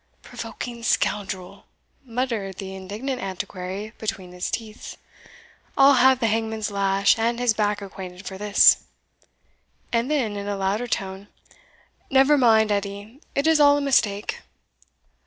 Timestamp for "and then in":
9.93-10.47